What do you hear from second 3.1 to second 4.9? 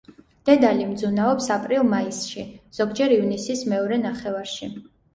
ივნისის მეორე ნახევარში.